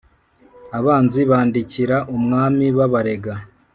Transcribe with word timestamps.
Abanzi 0.77 1.21
bandikira 1.31 1.97
umwami 2.15 2.65
babarega 2.77 3.33